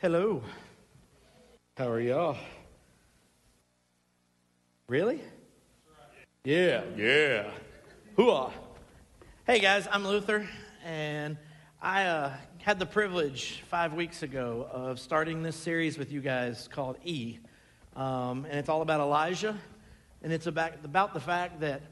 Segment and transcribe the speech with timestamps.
[0.00, 0.40] Hello.
[1.76, 2.38] How are y'all?
[4.88, 5.20] Really?
[6.42, 7.50] Yeah, yeah.
[8.16, 8.50] Hooah.
[9.46, 10.48] Hey guys, I'm Luther,
[10.86, 11.36] and
[11.82, 12.32] I uh,
[12.62, 17.36] had the privilege five weeks ago of starting this series with you guys called E.
[17.94, 19.54] Um, and it's all about Elijah,
[20.22, 21.82] and it's about, about the fact that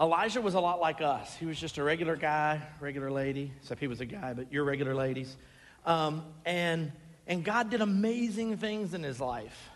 [0.00, 1.36] Elijah was a lot like us.
[1.36, 4.64] He was just a regular guy, regular lady, except he was a guy, but you're
[4.64, 5.36] regular ladies.
[5.84, 6.90] Um, and,
[7.26, 9.70] and God did amazing things in his life.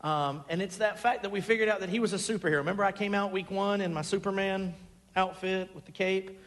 [0.00, 2.58] Um, and it's that fact that we figured out that he was a superhero.
[2.58, 4.74] Remember, I came out week one in my Superman
[5.14, 6.40] outfit with the cape?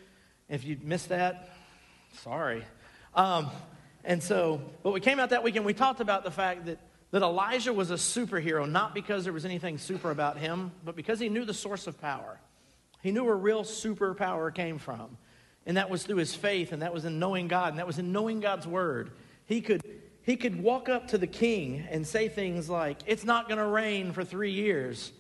[0.50, 1.50] If you missed that,
[2.22, 2.64] sorry.
[3.16, 3.50] Um,
[4.04, 6.80] and so, but we came out that weekend, we talked about the fact that,
[7.12, 11.20] that Elijah was a superhero, not because there was anything super about him, but because
[11.20, 12.40] he knew the source of power.
[13.02, 15.18] He knew where real superpower came from.
[15.66, 18.00] And that was through his faith, and that was in knowing God, and that was
[18.00, 19.12] in knowing God's word.
[19.46, 19.82] He could,
[20.24, 23.68] he could walk up to the king and say things like, It's not going to
[23.68, 25.12] rain for three years.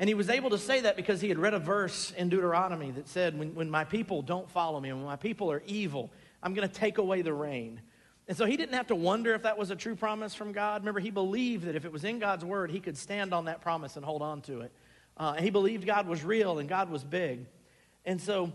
[0.00, 2.90] And he was able to say that because he had read a verse in Deuteronomy
[2.92, 6.10] that said, When, when my people don't follow me, and when my people are evil,
[6.42, 7.80] I'm going to take away the rain.
[8.26, 10.82] And so he didn't have to wonder if that was a true promise from God.
[10.82, 13.60] Remember, he believed that if it was in God's word, he could stand on that
[13.62, 14.72] promise and hold on to it.
[15.16, 17.46] Uh, he believed God was real and God was big.
[18.04, 18.52] And so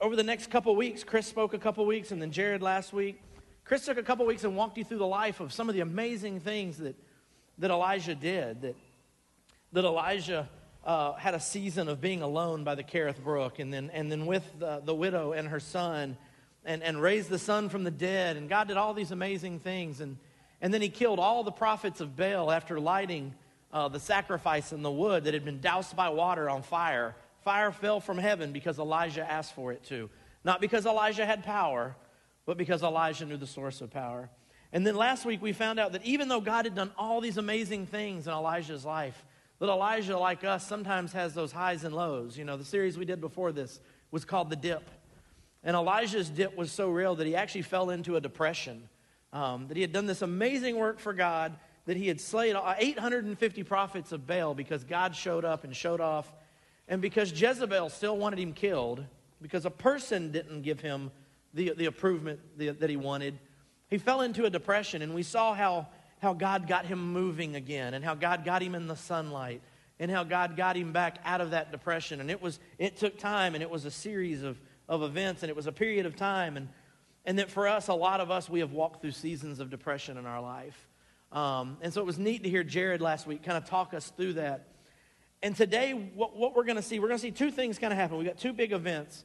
[0.00, 3.20] over the next couple weeks, Chris spoke a couple weeks, and then Jared last week.
[3.64, 5.80] Chris took a couple weeks and walked you through the life of some of the
[5.80, 6.96] amazing things that,
[7.58, 8.62] that Elijah did.
[8.62, 8.76] That,
[9.72, 10.48] that Elijah
[10.84, 14.26] uh, had a season of being alone by the Kerith Brook, and then, and then
[14.26, 16.16] with the, the widow and her son,
[16.64, 18.36] and, and raised the son from the dead.
[18.36, 20.00] And God did all these amazing things.
[20.00, 20.16] And,
[20.60, 23.34] and then he killed all the prophets of Baal after lighting
[23.72, 27.14] uh, the sacrifice in the wood that had been doused by water on fire.
[27.44, 30.10] Fire fell from heaven because Elijah asked for it to.
[30.44, 31.94] Not because Elijah had power,
[32.46, 34.30] but because Elijah knew the source of power.
[34.72, 37.38] And then last week we found out that even though God had done all these
[37.38, 39.24] amazing things in Elijah's life,
[39.58, 42.38] that Elijah, like us, sometimes has those highs and lows.
[42.38, 44.88] You know, the series we did before this was called The Dip.
[45.62, 48.88] And Elijah's dip was so real that he actually fell into a depression.
[49.32, 53.62] Um, that he had done this amazing work for God, that he had slayed 850
[53.64, 56.32] prophets of Baal because God showed up and showed off,
[56.88, 59.04] and because Jezebel still wanted him killed,
[59.40, 61.12] because a person didn't give him
[61.54, 63.38] the, the improvement that he wanted,
[63.88, 65.02] he fell into a depression.
[65.02, 65.88] And we saw how,
[66.20, 69.62] how God got him moving again, and how God got him in the sunlight,
[69.98, 72.20] and how God got him back out of that depression.
[72.20, 75.50] And it, was, it took time, and it was a series of, of events, and
[75.50, 76.56] it was a period of time.
[76.56, 76.68] And,
[77.24, 80.16] and that for us, a lot of us, we have walked through seasons of depression
[80.16, 80.88] in our life.
[81.32, 84.12] Um, and so it was neat to hear Jared last week kind of talk us
[84.16, 84.68] through that.
[85.42, 87.92] And today, what, what we're going to see, we're going to see two things kind
[87.92, 88.18] of happen.
[88.18, 89.24] We've got two big events.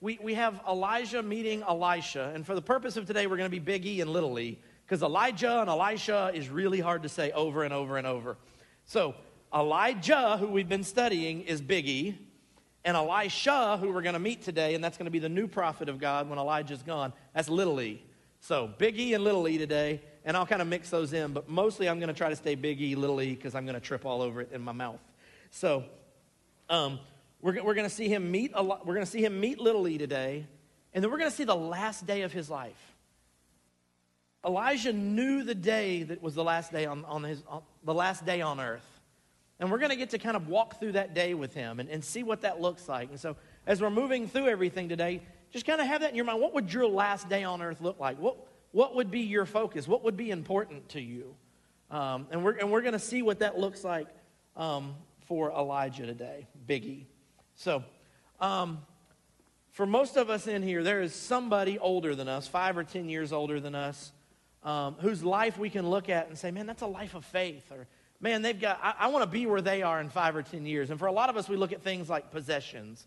[0.00, 2.32] We, we have Elijah meeting Elisha.
[2.34, 4.58] And for the purpose of today, we're going to be Big E and Little E
[4.84, 8.36] because Elijah and Elisha is really hard to say over and over and over.
[8.84, 9.14] So,
[9.54, 12.18] Elijah, who we've been studying, is Big E.
[12.84, 15.48] And Elisha, who we're going to meet today, and that's going to be the new
[15.48, 18.02] prophet of God when Elijah's gone, that's Little E.
[18.40, 21.48] So, Big E and Little E today and I'll kind of mix those in, but
[21.48, 23.80] mostly I'm going to try to stay big E, little e, because I'm going to
[23.80, 24.98] trip all over it in my mouth.
[25.52, 25.84] So,
[26.68, 26.98] um,
[27.40, 29.60] we're, we're going to see him meet a lot, we're going to see him meet
[29.60, 30.46] little e today,
[30.92, 32.96] and then we're going to see the last day of his life.
[34.44, 38.24] Elijah knew the day that was the last day on, on his on, the last
[38.24, 38.86] day on earth.
[39.58, 41.88] And we're going to get to kind of walk through that day with him and,
[41.88, 43.08] and see what that looks like.
[43.10, 43.36] And so,
[43.66, 46.40] as we're moving through everything today, just kind of have that in your mind.
[46.40, 48.18] What would your last day on earth look like?
[48.18, 48.36] What,
[48.72, 49.88] what would be your focus?
[49.88, 51.34] What would be important to you?
[51.90, 54.08] Um, and we're, and we're going to see what that looks like
[54.56, 54.94] um,
[55.26, 57.06] for Elijah today, Biggie.
[57.56, 57.82] So,
[58.38, 58.82] um,
[59.72, 63.08] for most of us in here, there is somebody older than us, five or ten
[63.08, 64.12] years older than us,
[64.62, 67.70] um, whose life we can look at and say, man, that's a life of faith.
[67.72, 67.86] Or,
[68.20, 70.66] man, they've got, I, I want to be where they are in five or ten
[70.66, 70.90] years.
[70.90, 73.06] And for a lot of us, we look at things like possessions.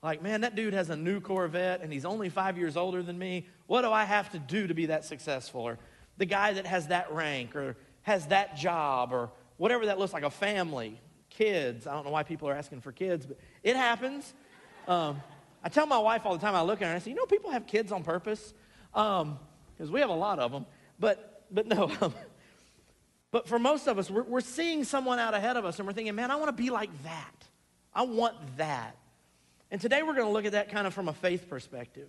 [0.00, 3.18] Like, man, that dude has a new Corvette and he's only five years older than
[3.18, 3.46] me.
[3.66, 5.62] What do I have to do to be that successful?
[5.62, 5.78] Or
[6.18, 10.22] the guy that has that rank or has that job or whatever that looks like,
[10.22, 11.00] a family,
[11.30, 11.86] kids.
[11.86, 13.38] I don't know why people are asking for kids, but
[13.68, 14.32] it happens.
[14.86, 15.20] Um,
[15.62, 17.16] I tell my wife all the time, I look at her and I say, you
[17.16, 18.54] know, people have kids on purpose
[18.92, 19.38] because um,
[19.90, 20.64] we have a lot of them.
[20.98, 21.90] But, but no.
[22.00, 22.14] Um,
[23.30, 25.92] but for most of us, we're, we're seeing someone out ahead of us and we're
[25.92, 27.46] thinking, man, I want to be like that.
[27.94, 28.96] I want that.
[29.70, 32.08] And today we're going to look at that kind of from a faith perspective.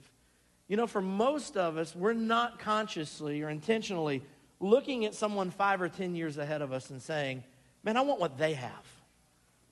[0.69, 4.23] You know, for most of us, we're not consciously or intentionally
[4.61, 7.43] looking at someone five or 10 years ahead of us and saying,
[7.83, 8.87] man, I want what they have.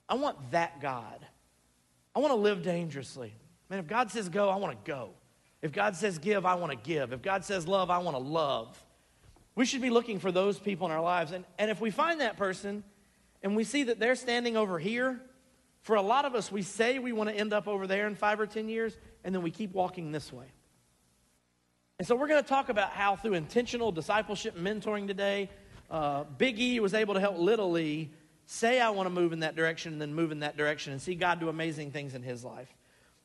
[0.06, 1.24] I want that God.
[2.18, 3.32] I want to live dangerously.
[3.70, 5.10] Man, if God says go, I want to go.
[5.62, 7.12] If God says give, I want to give.
[7.12, 8.76] If God says love, I want to love.
[9.54, 11.30] We should be looking for those people in our lives.
[11.30, 12.82] And, and if we find that person
[13.40, 15.20] and we see that they're standing over here,
[15.82, 18.16] for a lot of us, we say we want to end up over there in
[18.16, 20.46] five or 10 years, and then we keep walking this way.
[22.00, 25.50] And so we're going to talk about how through intentional discipleship and mentoring today,
[25.88, 28.10] uh, Big E was able to help Little E
[28.50, 31.02] say, I want to move in that direction, and then move in that direction and
[31.02, 32.74] see God do amazing things in his life.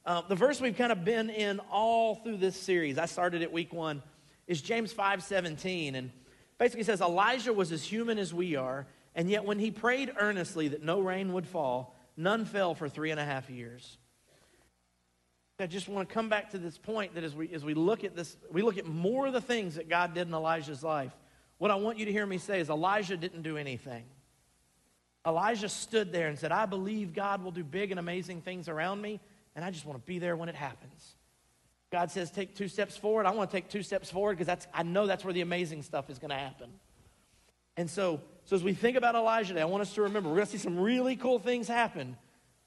[0.06, 3.54] Uh, the verse we've kind of been in all through this series, I started at
[3.54, 4.04] week one,
[4.48, 5.96] is James 5 17.
[5.96, 6.12] And
[6.58, 8.86] basically says, Elijah was as human as we are,
[9.16, 13.12] and yet when he prayed earnestly that no rain would fall, none fell for three
[13.12, 13.98] and a half years.
[15.58, 18.04] I just want to come back to this point that as we, as we look
[18.04, 21.14] at this, we look at more of the things that God did in Elijah's life.
[21.60, 24.04] What I want you to hear me say is Elijah didn't do anything.
[25.26, 29.02] Elijah stood there and said, I believe God will do big and amazing things around
[29.02, 29.20] me,
[29.56, 31.16] and I just want to be there when it happens.
[31.92, 33.26] God says, take two steps forward.
[33.26, 35.84] I want to take two steps forward because that's, I know that's where the amazing
[35.84, 36.70] stuff is going to happen.
[37.78, 40.38] And so, so as we think about Elijah today, I want us to remember we're
[40.38, 42.18] going to see some really cool things happen,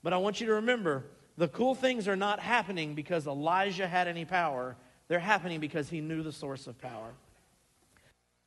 [0.03, 1.05] but I want you to remember
[1.37, 4.77] the cool things are not happening because Elijah had any power.
[5.09, 7.13] They're happening because he knew the source of power.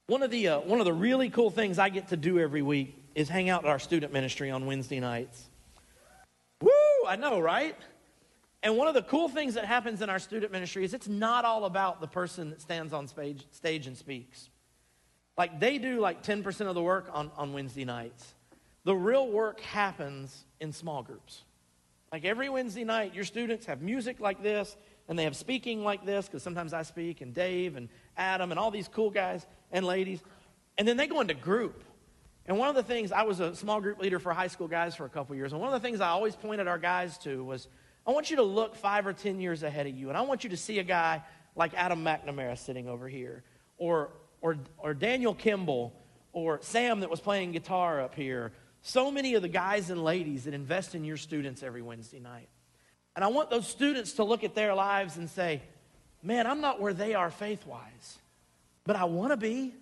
[0.10, 2.64] One of the, uh, one of the really cool things I get to do every
[2.64, 5.48] week is hang out at our student ministry on Wednesday nights.
[6.64, 6.72] Woo!
[7.08, 7.76] I know, right?
[8.64, 11.46] And one of the cool things that happens in our student ministry is it's not
[11.46, 14.50] all about the person that stands on stage, stage and speaks.
[15.38, 18.34] Like they do like 10% of the work on, on Wednesday nights.
[18.86, 21.44] The real work happens in small groups.
[22.12, 24.76] Like every Wednesday night, your students have music like this,
[25.08, 27.90] and they have speaking like this, because sometimes I speak, and Dave and
[28.20, 30.22] Adam and all these cool guys and ladies.
[30.78, 31.84] And then they go into group.
[32.46, 34.96] And one of the things, I was a small group leader for high school guys
[34.96, 37.44] for a couple years, and one of the things I always pointed our guys to
[37.44, 37.68] was
[38.08, 40.44] I want you to look five or 10 years ahead of you, and I want
[40.44, 41.22] you to see a guy
[41.56, 43.44] like Adam McNamara sitting over here,
[43.78, 44.12] or,
[44.42, 45.94] or, or Daniel Kimball,
[46.34, 48.52] or Sam that was playing guitar up here.
[48.82, 52.50] So many of the guys and ladies that invest in your students every Wednesday night.
[53.16, 55.62] And I want those students to look at their lives and say,
[56.22, 58.18] man, I'm not where they are faith wise,
[58.86, 59.74] but I want to be.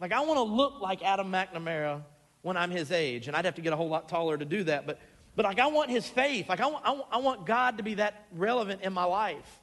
[0.00, 2.02] Like, I want to look like Adam McNamara
[2.42, 3.28] when I'm his age.
[3.28, 4.86] And I'd have to get a whole lot taller to do that.
[4.86, 4.98] But,
[5.36, 6.48] but like, I want his faith.
[6.48, 9.60] Like, I want, I, want, I want God to be that relevant in my life.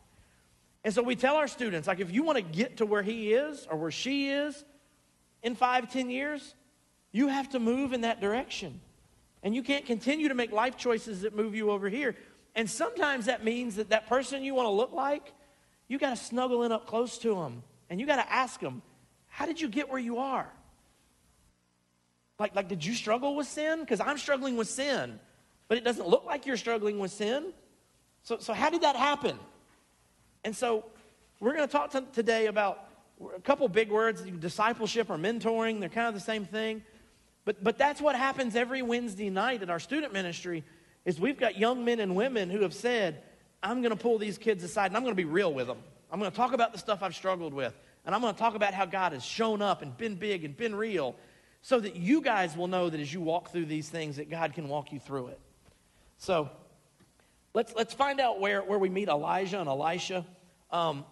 [0.83, 3.33] And so we tell our students, like, if you want to get to where he
[3.33, 4.63] is or where she is
[5.43, 6.55] in five, ten years,
[7.11, 8.79] you have to move in that direction.
[9.43, 12.15] And you can't continue to make life choices that move you over here.
[12.55, 15.33] And sometimes that means that that person you want to look like,
[15.89, 17.63] you got to snuggle in up close to them.
[17.89, 18.81] And you got to ask them,
[19.27, 20.47] how did you get where you are?
[22.37, 23.81] Like, like did you struggle with sin?
[23.81, 25.19] Because I'm struggling with sin.
[25.67, 27.51] But it doesn't look like you're struggling with sin.
[28.23, 29.37] So, so how did that happen?
[30.45, 30.85] And so
[31.39, 32.87] we're going to talk to, today about
[33.35, 35.79] a couple big words discipleship or mentoring.
[35.79, 36.83] They're kind of the same thing.
[37.45, 40.63] But, but that's what happens every Wednesday night at our student ministry
[41.05, 43.23] is we've got young men and women who have said,
[43.61, 45.79] I'm going to pull these kids aside and I'm going to be real with them.
[46.11, 47.73] I'm going to talk about the stuff I've struggled with.
[48.05, 50.55] And I'm going to talk about how God has shown up and been big and
[50.55, 51.15] been real
[51.61, 54.53] so that you guys will know that as you walk through these things that God
[54.53, 55.39] can walk you through it.
[56.17, 56.49] So
[57.53, 60.25] let's, let's find out where, where we meet Elijah and Elisha.
[60.71, 61.05] Um,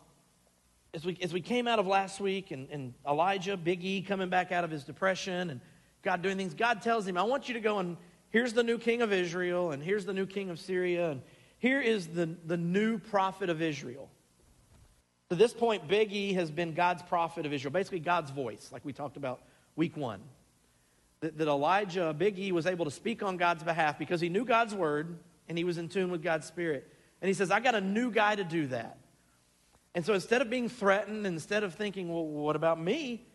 [0.94, 4.29] as, we, as we came out of last week and, and Elijah, Big E coming
[4.29, 5.61] back out of his depression and
[6.01, 7.97] God doing things, God tells him, I want you to go and
[8.30, 11.21] here's the new king of Israel, and here's the new king of Syria, and
[11.59, 14.09] here is the, the new prophet of Israel.
[15.30, 18.85] To this point, Big E has been God's prophet of Israel, basically God's voice, like
[18.85, 19.42] we talked about
[19.76, 20.21] week one.
[21.19, 24.45] That, that Elijah, Big E, was able to speak on God's behalf because he knew
[24.45, 25.18] God's word
[25.49, 26.87] and he was in tune with God's spirit.
[27.21, 28.97] And he says, I got a new guy to do that.
[29.95, 33.26] And so instead of being threatened, instead of thinking, well, what about me?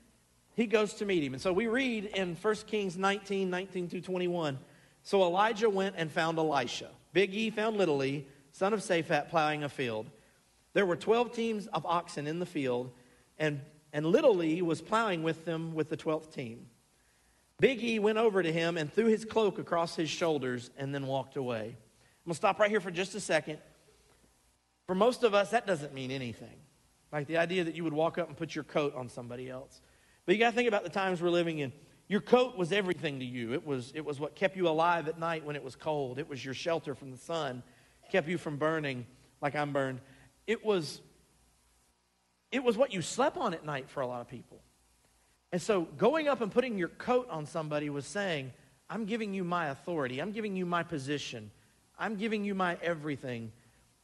[0.54, 1.32] he goes to meet him.
[1.32, 4.58] And so we read in 1 Kings 19, 19 through 21.
[5.02, 6.90] So Elijah went and found Elisha.
[7.12, 10.10] Big E found Little E, son of Shaphat, plowing a field.
[10.72, 12.92] There were 12 teams of oxen in the field,
[13.38, 13.60] and,
[13.92, 16.66] and Little E was plowing with them with the 12th team.
[17.60, 21.06] Big E went over to him and threw his cloak across his shoulders and then
[21.06, 21.76] walked away.
[22.22, 23.58] I'm going to stop right here for just a second.
[24.86, 26.56] For most of us, that doesn't mean anything.
[27.12, 29.80] Like the idea that you would walk up and put your coat on somebody else.
[30.24, 31.72] But you got to think about the times we're living in.
[32.12, 33.54] Your coat was everything to you.
[33.54, 36.18] It was, it was what kept you alive at night when it was cold.
[36.18, 37.62] It was your shelter from the sun,
[38.10, 39.06] kept you from burning
[39.40, 40.00] like I'm burned.
[40.46, 41.00] It was,
[42.50, 44.60] it was what you slept on at night for a lot of people.
[45.52, 48.52] And so going up and putting your coat on somebody was saying,
[48.90, 50.20] I'm giving you my authority.
[50.20, 51.50] I'm giving you my position.
[51.98, 53.52] I'm giving you my everything.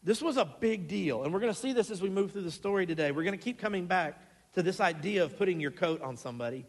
[0.02, 1.24] This was a big deal.
[1.24, 3.10] And we're going to see this as we move through the story today.
[3.10, 4.18] We're going to keep coming back
[4.54, 6.64] to this idea of putting your coat on somebody.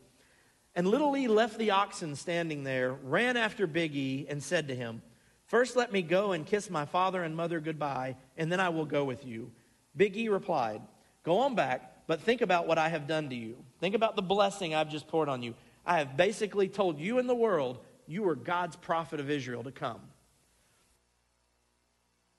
[0.76, 4.76] And little E left the oxen standing there, ran after Big E, and said to
[4.76, 5.02] him,
[5.48, 8.86] First let me go and kiss my father and mother goodbye, and then I will
[8.86, 9.52] go with you.
[9.96, 10.82] Big E replied,
[11.24, 13.58] Go on back, but think about what I have done to you.
[13.80, 15.56] Think about the blessing I've just poured on you.
[15.86, 19.72] I have basically told you and the world you were God's prophet of Israel to
[19.72, 20.02] come.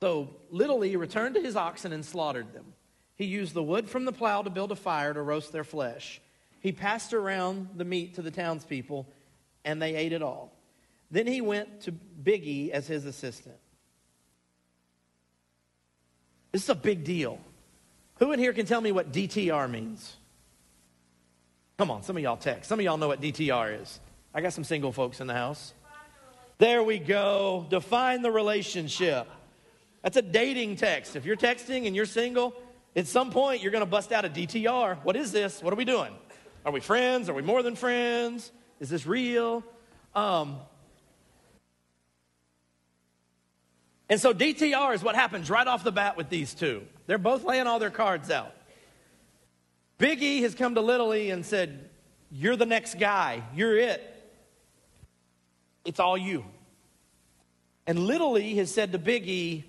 [0.03, 2.73] So little E returned to his oxen and slaughtered them.
[3.17, 6.21] He used the wood from the plow to build a fire to roast their flesh.
[6.61, 9.07] He passed around the meat to the townspeople,
[9.65, 10.53] and they ate it all.
[11.11, 13.57] Then he went to Biggie as his assistant.
[16.53, 17.39] This is a big deal.
[18.19, 20.17] Who in here can tell me what DTR means?
[21.79, 22.69] Come on, some of y'all text.
[22.69, 24.01] Some of y'all know what DTR is.
[24.35, 25.73] I got some single folks in the house.
[26.59, 27.67] There we go.
[27.71, 29.27] Define the relationship.
[30.03, 31.17] That's a dating text.
[31.17, 32.55] If you're texting and you're single,
[32.95, 34.99] at some point you're going to bust out a DTR.
[35.03, 35.63] What is this?
[35.63, 36.13] What are we doing?
[36.65, 37.29] Are we friends?
[37.29, 38.51] Are we more than friends?
[38.81, 39.65] Is this real?
[40.15, 40.59] Um,
[44.09, 46.83] and so DTR is what happens right off the bat with these two.
[47.07, 48.55] They're both laying all their cards out.
[49.99, 51.91] Big E has come to Little E and said,
[52.31, 53.43] You're the next guy.
[53.55, 54.07] You're it.
[55.85, 56.45] It's all you.
[57.87, 59.65] And Little E has said to Big E,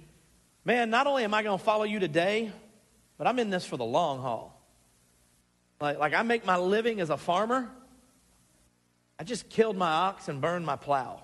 [0.63, 2.51] Man, not only am I going to follow you today,
[3.17, 4.60] but I'm in this for the long haul.
[5.81, 7.69] Like, like I make my living as a farmer.
[9.19, 11.21] I just killed my ox and burned my plow.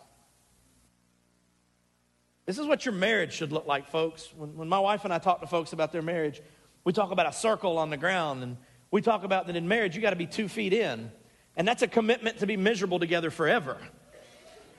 [2.46, 4.34] This is what your marriage should look like, folks.
[4.36, 6.42] When, when my wife and I talk to folks about their marriage,
[6.84, 8.58] we talk about a circle on the ground, and
[8.90, 11.12] we talk about that in marriage, you got to be two feet in.
[11.56, 13.78] And that's a commitment to be miserable together forever.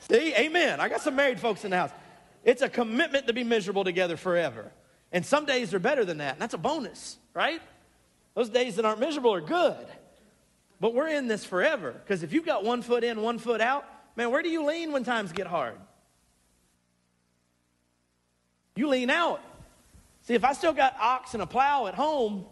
[0.09, 0.81] See, amen.
[0.81, 1.91] I got some married folks in the house.
[2.45, 4.73] It's a commitment to be miserable together forever.
[5.13, 7.61] And some days are better than that, and that's a bonus, right?
[8.35, 9.87] Those days that aren't miserable are good.
[10.81, 11.93] But we're in this forever.
[11.93, 13.85] Because if you've got one foot in, one foot out,
[14.17, 15.77] man, where do you lean when times get hard?
[18.77, 19.41] You lean out.
[20.23, 22.45] See, if I still got ox and a plow at home,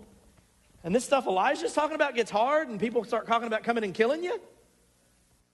[0.82, 3.94] and this stuff Elijah's talking about gets hard, and people start talking about coming and
[3.94, 4.40] killing you,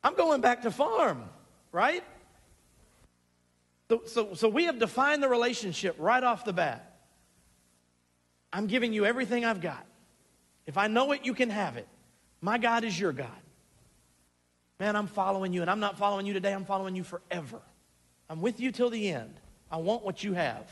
[0.02, 1.24] I'm going back to farm,
[1.72, 2.02] right?
[3.88, 6.96] So, so, so we have defined the relationship right off the bat.
[8.52, 9.84] I'm giving you everything I've got.
[10.66, 11.88] If I know it, you can have it.
[12.40, 13.28] My God is your God.
[14.78, 17.60] Man, I'm following you, and I'm not following you today, I'm following you forever.
[18.28, 19.34] I'm with you till the end.
[19.70, 20.68] I want what you have.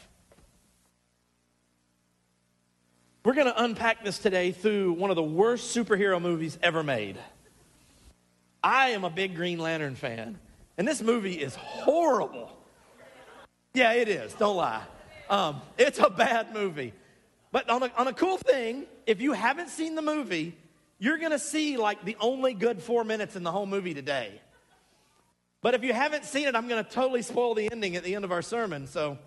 [3.25, 7.19] We're going to unpack this today through one of the worst superhero movies ever made.
[8.63, 10.39] I am a big Green Lantern fan,
[10.79, 12.51] and this movie is horrible.
[13.75, 14.33] Yeah, it is.
[14.35, 14.83] Don't lie.
[15.29, 16.93] Um, it's a bad movie.
[17.53, 20.57] But on a, on a cool thing, if you haven't seen the movie,
[20.99, 24.41] you're going to see like the only good four minutes in the whole movie today.
[25.63, 28.15] But if you haven't seen it, I'm going to totally spoil the ending at the
[28.15, 28.87] end of our sermon.
[28.87, 29.19] So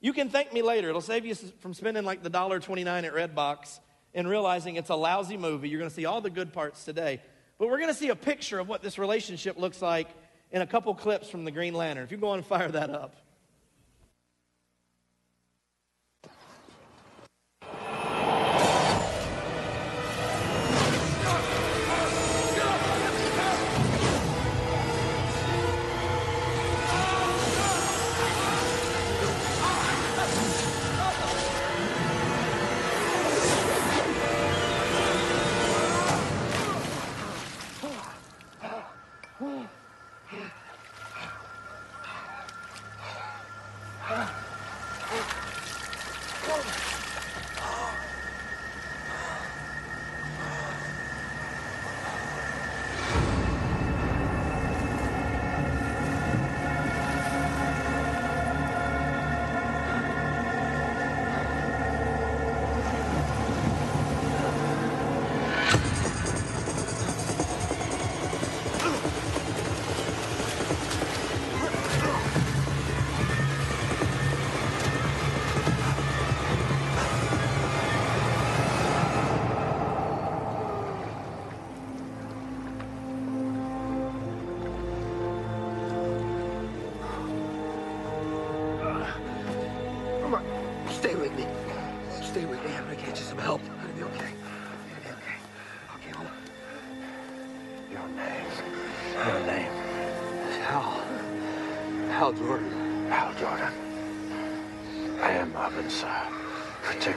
[0.00, 0.88] you can thank me later.
[0.88, 3.80] It'll save you from spending like the $1.29 at Redbox
[4.14, 5.68] and realizing it's a lousy movie.
[5.68, 7.20] You're going to see all the good parts today.
[7.58, 10.08] But we're going to see a picture of what this relationship looks like
[10.50, 12.04] in a couple clips from the Green Lantern.
[12.04, 13.16] If you go on and fire that up.
[45.08, 45.45] Oh.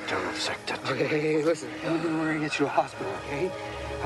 [0.10, 0.80] Protect our infected.
[0.92, 1.70] Okay, hey, hey, listen.
[1.84, 3.52] We're gonna get you to a hospital, okay?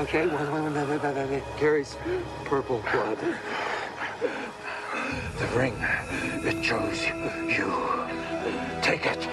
[0.00, 1.96] Okay, one, one, one, that, that carries
[2.44, 3.18] purple blood.
[5.38, 5.74] The ring,
[6.44, 7.14] it chose you.
[8.82, 9.28] Take it.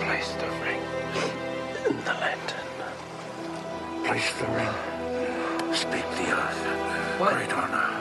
[0.00, 0.82] Place the ring
[1.88, 2.66] in the lantern.
[4.04, 5.74] Place the ring.
[5.74, 7.20] Speak the oath.
[7.20, 7.34] What?
[7.34, 7.94] Great honor.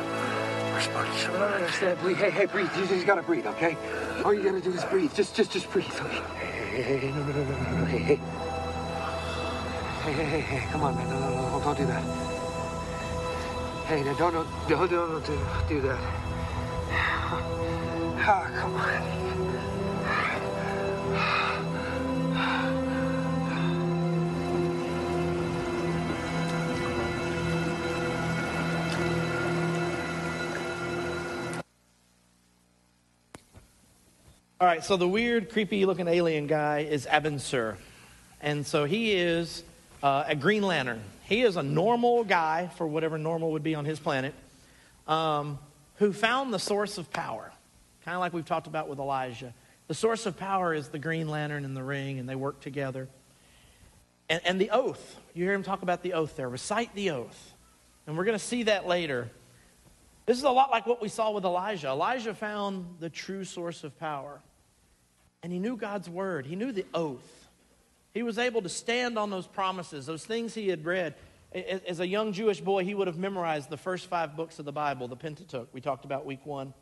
[0.80, 2.00] I don't understand.
[2.18, 2.70] Hey, hey, breathe.
[2.78, 3.76] You just gotta breathe, okay?
[4.24, 5.14] All you gotta do is breathe.
[5.14, 5.92] Just, just, just breathe.
[6.00, 6.57] Okay?
[6.78, 7.86] Hey, hey, no, no, no, no, no.
[7.86, 8.16] Hey, hey.
[10.04, 10.72] Hey, hey, hey, hey.
[10.72, 11.10] Come on, man.
[11.10, 11.60] No, no, no.
[11.64, 12.04] Don't do that.
[13.88, 16.00] Hey, no, don't, don't, don't, don't do, that.
[18.30, 19.27] Ah, come on.
[34.60, 37.78] All right, so the weird, creepy looking alien guy is Abin Sur.
[38.42, 39.64] And so he is
[40.02, 41.04] uh, a Green Lantern.
[41.26, 44.34] He is a normal guy, for whatever normal would be on his planet,
[45.08, 45.60] um,
[45.98, 47.52] who found the source of power.
[48.04, 49.54] Kind of like we've talked about with Elijah.
[49.90, 53.08] The source of power is the Green Lantern and the ring, and they work together.
[54.28, 55.20] And, and the oath.
[55.36, 56.50] You hear him talk about the oath there.
[56.50, 57.54] Recite the oath.
[58.08, 59.30] And we're going to see that later.
[60.28, 61.88] This is a lot like what we saw with Elijah.
[61.88, 64.42] Elijah found the true source of power.
[65.42, 67.50] And he knew God's word, he knew the oath.
[68.14, 71.16] He was able to stand on those promises, those things he had read.
[71.54, 74.72] As a young Jewish boy, he would have memorized the first five books of the
[74.72, 76.74] Bible, the Pentateuch, we talked about week one.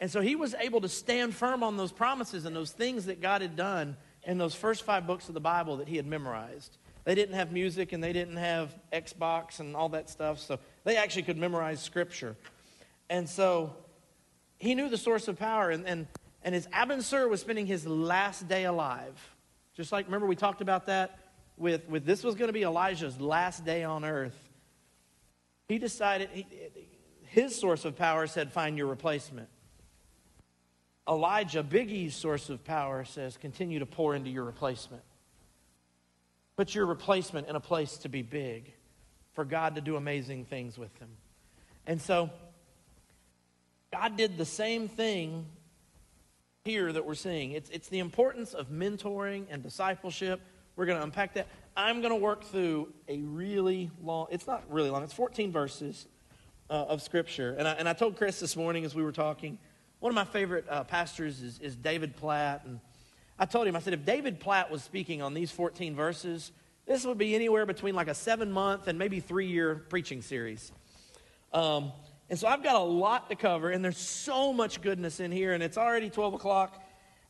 [0.00, 3.20] And so he was able to stand firm on those promises and those things that
[3.20, 6.76] God had done in those first five books of the Bible that he had memorized.
[7.04, 10.96] They didn't have music and they didn't have Xbox and all that stuff, so they
[10.96, 12.36] actually could memorize scripture.
[13.10, 13.74] And so
[14.58, 15.70] he knew the source of power.
[15.70, 16.06] And, and,
[16.42, 19.34] and as Abin was spending his last day alive,
[19.76, 21.18] just like, remember we talked about that
[21.56, 24.38] with, with this was going to be Elijah's last day on earth.
[25.68, 26.46] He decided, he,
[27.26, 29.48] his source of power said, find your replacement.
[31.08, 35.02] Elijah, Big E's source of power, says, continue to pour into your replacement.
[36.56, 38.72] Put your replacement in a place to be big,
[39.32, 41.10] for God to do amazing things with them.
[41.86, 42.30] And so,
[43.94, 45.46] God did the same thing
[46.64, 47.52] here that we're seeing.
[47.52, 50.40] It's, it's the importance of mentoring and discipleship.
[50.74, 51.46] We're going to unpack that.
[51.76, 56.08] I'm going to work through a really long, it's not really long, it's 14 verses
[56.68, 57.54] uh, of Scripture.
[57.56, 59.58] And I, and I told Chris this morning as we were talking,
[60.00, 62.62] one of my favorite uh, pastors is, is David Platt.
[62.64, 62.80] And
[63.38, 66.50] I told him, I said, if David Platt was speaking on these 14 verses,
[66.84, 70.72] this would be anywhere between like a seven month and maybe three year preaching series.
[71.52, 71.92] Um,
[72.30, 75.52] and so I've got a lot to cover, and there's so much goodness in here,
[75.52, 76.82] and it's already 12 o'clock.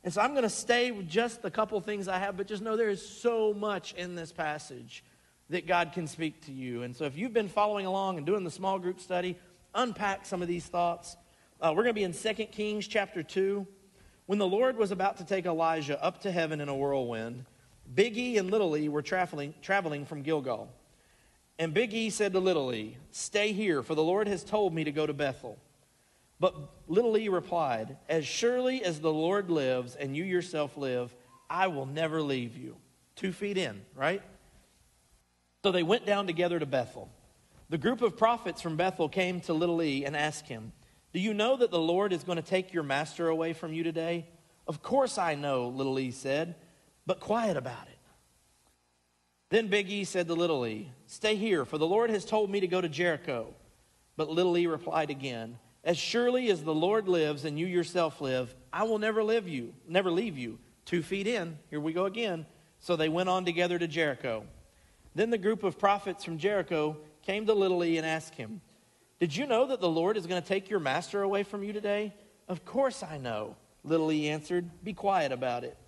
[0.04, 2.62] And so I'm going to stay with just the couple things I have, but just
[2.62, 5.02] know there is so much in this passage
[5.50, 6.82] that God can speak to you.
[6.82, 9.36] And so if you've been following along and doing the small group study,
[9.74, 11.16] unpack some of these thoughts.
[11.60, 13.66] Uh, we're going to be in 2 Kings chapter 2.
[14.26, 17.44] When the Lord was about to take Elijah up to heaven in a whirlwind,
[17.94, 20.70] Big E and Little E were traveling, traveling from Gilgal.
[21.58, 24.84] And Big E said to Little E, Stay here, for the Lord has told me
[24.84, 25.58] to go to Bethel.
[26.40, 26.54] But
[26.88, 31.14] Little E replied, As surely as the Lord lives and you yourself live,
[31.48, 32.76] I will never leave you.
[33.14, 34.22] Two feet in, right?
[35.62, 37.08] So they went down together to Bethel.
[37.70, 40.72] The group of prophets from Bethel came to Little E and asked him,
[41.12, 43.84] Do you know that the Lord is going to take your master away from you
[43.84, 44.26] today?
[44.66, 46.56] Of course I know, Little E said,
[47.06, 47.93] but quiet about it.
[49.54, 52.58] Then Big E said to Little E, Stay here, for the Lord has told me
[52.58, 53.54] to go to Jericho.
[54.16, 58.52] But Little E replied again, As surely as the Lord lives and you yourself live,
[58.72, 60.58] I will never leave you, never leave you.
[60.84, 62.46] Two feet in, here we go again.
[62.80, 64.44] So they went on together to Jericho.
[65.14, 68.60] Then the group of prophets from Jericho came to Little E and asked him,
[69.20, 71.72] Did you know that the Lord is going to take your master away from you
[71.72, 72.12] today?
[72.48, 74.68] Of course I know, Little E answered.
[74.82, 75.78] Be quiet about it.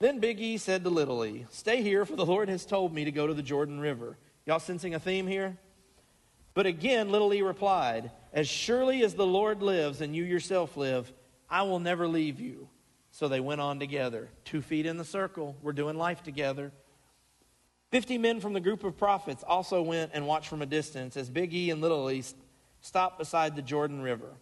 [0.00, 3.04] Then Big E said to Little E, Stay here, for the Lord has told me
[3.04, 4.16] to go to the Jordan River.
[4.46, 5.56] Y'all sensing a theme here?
[6.54, 11.12] But again, Little E replied, As surely as the Lord lives and you yourself live,
[11.50, 12.68] I will never leave you.
[13.10, 15.56] So they went on together, two feet in the circle.
[15.62, 16.70] We're doing life together.
[17.90, 21.30] Fifty men from the group of prophets also went and watched from a distance as
[21.30, 22.22] Big E and Little E
[22.80, 24.34] stopped beside the Jordan River.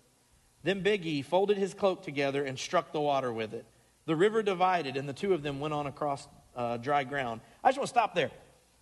[0.64, 3.64] Then Big E folded his cloak together and struck the water with it.
[4.06, 7.40] The river divided, and the two of them went on across uh, dry ground.
[7.62, 8.30] I just want to stop there.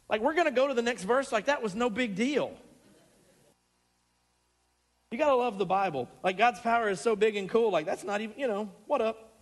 [0.09, 2.53] Like, we're going to go to the next verse like that was no big deal.
[5.11, 6.09] You got to love the Bible.
[6.23, 7.71] Like, God's power is so big and cool.
[7.71, 9.35] Like, that's not even, you know, what up?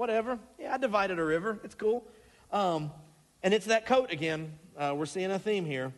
[0.00, 0.38] whatever.
[0.58, 1.58] Yeah, I divided a river.
[1.62, 2.06] It's cool.
[2.50, 2.90] Um,
[3.42, 4.58] and it's that coat again.
[4.74, 5.92] Uh, we're seeing a theme here.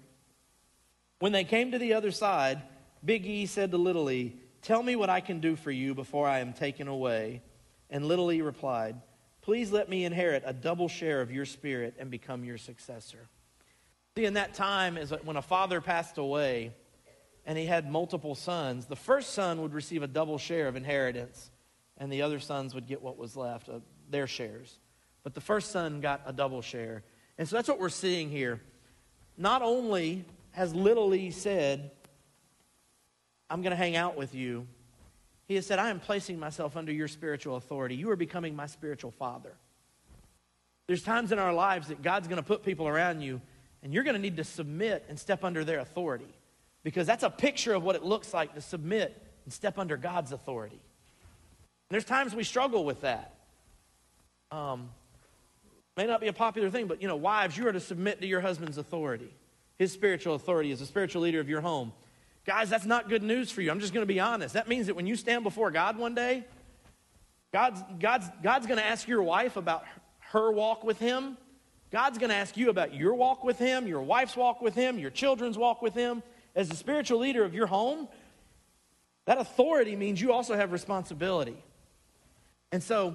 [1.21, 2.61] When they came to the other side,
[3.05, 6.27] Big E said to Little E, Tell me what I can do for you before
[6.27, 7.43] I am taken away.
[7.91, 8.97] And Little E replied,
[9.43, 13.29] Please let me inherit a double share of your spirit and become your successor.
[14.17, 16.73] See, in that time, is when a father passed away
[17.45, 21.51] and he had multiple sons, the first son would receive a double share of inheritance,
[21.99, 24.79] and the other sons would get what was left of their shares.
[25.25, 27.03] But the first son got a double share.
[27.37, 28.61] And so that's what we're seeing here.
[29.37, 31.91] Not only has little E said,
[33.51, 34.67] I'm going to hang out with you,
[35.53, 37.95] he has said, I am placing myself under your spiritual authority.
[37.95, 39.53] You are becoming my spiritual father.
[40.87, 43.39] There's times in our lives that God's going to put people around you,
[43.83, 46.35] and you're going to need to submit and step under their authority
[46.85, 50.33] because that's a picture of what it looks like to submit and step under God's
[50.33, 50.81] authority.
[50.81, 53.35] And there's times we struggle with that.
[54.51, 54.89] Um,
[55.99, 58.27] may not be a popular thing, but you know, wives, you are to submit to
[58.27, 59.35] your husband's authority,
[59.79, 61.93] his spiritual authority as the spiritual leader of your home.
[62.45, 63.71] Guys, that's not good news for you.
[63.71, 64.55] I'm just going to be honest.
[64.55, 66.45] That means that when you stand before God one day,
[67.53, 69.85] God's, God's, God's going to ask your wife about
[70.31, 71.37] her walk with Him.
[71.91, 74.99] God's going to ask you about your walk with Him, your wife's walk with Him,
[74.99, 76.23] your children's walk with Him.
[76.57, 78.09] As the spiritual leader of your home,
[79.27, 81.63] that authority means you also have responsibility.
[82.73, 83.15] And so,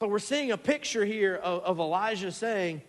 [0.00, 2.82] so we're seeing a picture here of, of Elijah saying,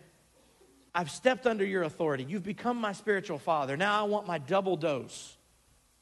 [0.94, 2.26] I've stepped under your authority.
[2.28, 3.78] You've become my spiritual father.
[3.78, 5.38] Now I want my double dose.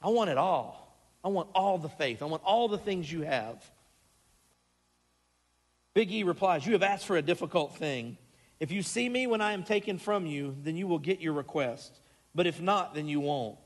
[0.02, 0.98] I want it all.
[1.24, 2.22] I want all the faith.
[2.22, 3.64] I want all the things you have.
[5.94, 8.18] Big E replies, You have asked for a difficult thing.
[8.60, 11.34] If you see me when I am taken from you, then you will get your
[11.34, 12.00] request.
[12.34, 13.58] But if not, then you won't.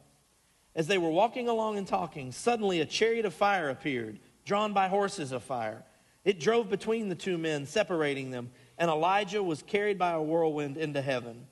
[0.74, 4.88] As they were walking along and talking, suddenly a chariot of fire appeared, drawn by
[4.88, 5.84] horses of fire.
[6.24, 10.78] It drove between the two men, separating them, and Elijah was carried by a whirlwind
[10.78, 11.48] into heaven.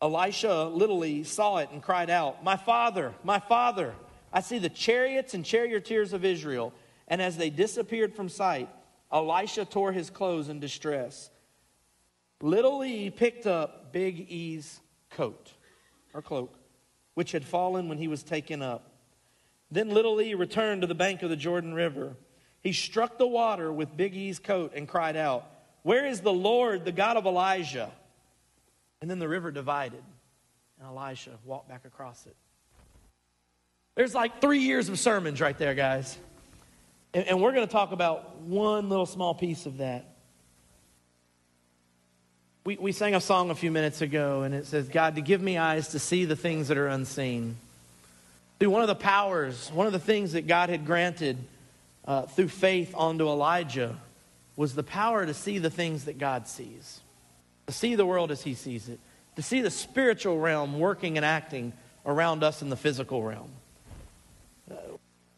[0.00, 3.94] Elisha literally saw it and cried out, My father, my father,
[4.32, 6.72] I see the chariots and charioteers of Israel.
[7.08, 8.68] And as they disappeared from sight,
[9.12, 11.30] Elisha tore his clothes in distress.
[12.42, 15.52] Little E picked up Big E's coat
[16.12, 16.58] or cloak,
[17.14, 18.92] which had fallen when he was taken up.
[19.70, 22.16] Then little E returned to the bank of the Jordan River.
[22.62, 25.46] He struck the water with Big E's coat and cried out,
[25.86, 27.92] Where is the Lord, the God of Elijah?
[29.00, 30.02] And then the river divided,
[30.80, 32.34] and Elisha walked back across it.
[33.94, 36.18] There's like three years of sermons right there, guys.
[37.14, 40.06] And, and we're going to talk about one little small piece of that.
[42.64, 45.40] We, we sang a song a few minutes ago, and it says, God, to give
[45.40, 47.58] me eyes to see the things that are unseen.
[48.58, 51.36] Through one of the powers, one of the things that God had granted
[52.04, 53.96] uh, through faith onto Elijah
[54.56, 57.00] was the power to see the things that God sees,
[57.66, 58.98] to see the world as he sees it,
[59.36, 61.72] to see the spiritual realm working and acting
[62.06, 63.50] around us in the physical realm.
[64.70, 64.74] Uh,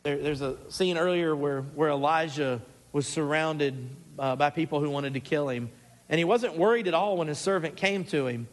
[0.05, 5.15] there, there's a scene earlier where, where Elijah was surrounded uh, by people who wanted
[5.15, 5.71] to kill him.
[6.09, 8.49] And he wasn't worried at all when his servant came to him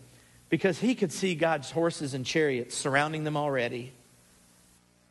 [0.50, 3.94] because he could see God's horses and chariots surrounding them already.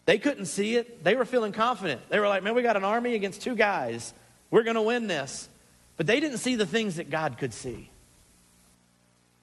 [0.06, 1.02] They couldn't see it.
[1.02, 2.02] They were feeling confident.
[2.10, 4.12] They were like, man, we got an army against two guys.
[4.54, 5.48] We're going to win this.
[5.96, 7.90] But they didn't see the things that God could see.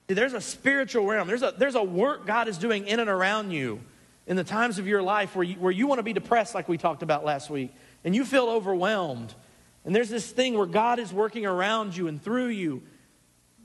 [0.08, 1.28] See, there's a spiritual realm.
[1.28, 3.82] There's a, there's a work God is doing in and around you
[4.26, 6.66] in the times of your life where you, where you want to be depressed, like
[6.66, 9.34] we talked about last week, and you feel overwhelmed.
[9.84, 12.82] And there's this thing where God is working around you and through you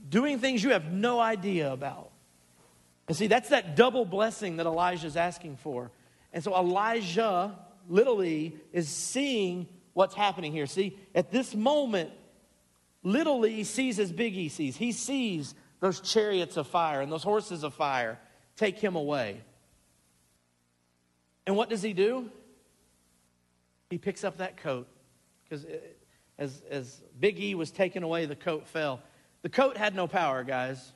[0.06, 2.10] doing things you have no idea about.
[3.08, 5.90] And see, that's that double blessing that Elijah's asking for.
[6.30, 7.56] And so Elijah,
[7.88, 9.66] literally, is seeing
[9.98, 10.68] what's happening here.
[10.68, 12.12] See, at this moment,
[13.02, 14.76] little E sees as Big E sees.
[14.76, 18.16] He sees those chariots of fire and those horses of fire
[18.54, 19.40] take him away.
[21.48, 22.30] And what does he do?
[23.90, 24.86] He picks up that coat.
[25.42, 25.78] Because uh,
[26.38, 29.00] as, as Big E was taken away, the coat fell.
[29.42, 30.92] The coat had no power, guys.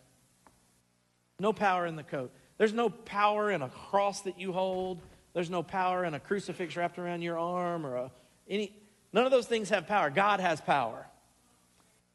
[1.41, 2.31] No power in the coat.
[2.57, 5.03] There's no power in a cross that you hold.
[5.35, 8.13] There's no power in a crucifix wrapped around your arm or a,
[8.49, 8.77] any.
[9.13, 10.11] None of those things have power.
[10.11, 11.07] God has power.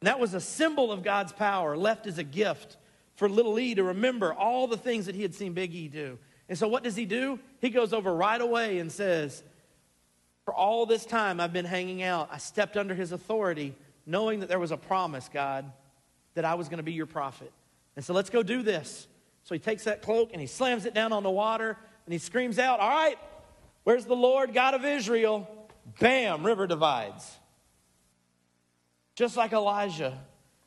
[0.00, 2.76] And that was a symbol of God's power left as a gift
[3.16, 6.18] for little E to remember all the things that he had seen Big E do.
[6.48, 7.38] And so what does he do?
[7.60, 9.42] He goes over right away and says,
[10.44, 13.74] For all this time I've been hanging out, I stepped under his authority,
[14.06, 15.70] knowing that there was a promise, God,
[16.34, 17.52] that I was going to be your prophet.
[17.96, 19.08] And so let's go do this.
[19.42, 22.18] So he takes that cloak and he slams it down on the water and he
[22.18, 23.18] screams out, All right,
[23.82, 25.48] where's the Lord God of Israel?
[26.00, 27.38] Bam, river divides.
[29.14, 30.16] just like Elijah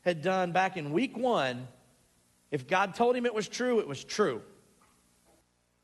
[0.02, 1.66] had done back in week one.
[2.50, 4.42] If God told him it was true, it was true.